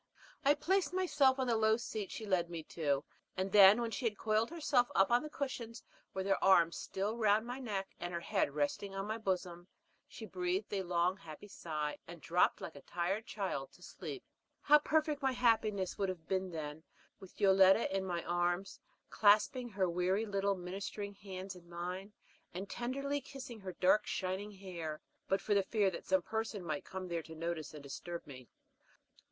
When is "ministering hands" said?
20.55-21.55